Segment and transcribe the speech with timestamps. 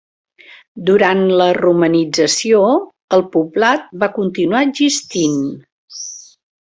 [0.89, 2.63] Durant la romanització,
[3.19, 5.37] el poblat va continuar existint.